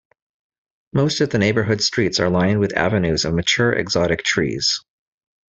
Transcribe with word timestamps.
Most 0.93 1.21
of 1.21 1.29
the 1.29 1.37
neighbourhood's 1.37 1.85
streets 1.85 2.19
are 2.19 2.27
lined 2.27 2.59
with 2.59 2.75
avenues 2.75 3.23
of 3.23 3.35
mature 3.35 3.71
exotic 3.71 4.23
trees. 4.23 4.83